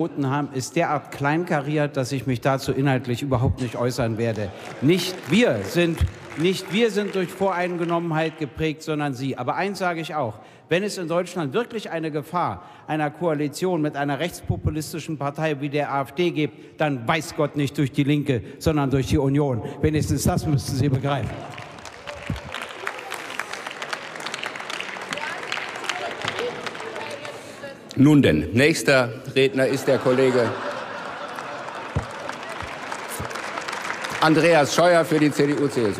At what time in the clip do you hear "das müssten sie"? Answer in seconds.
20.22-20.88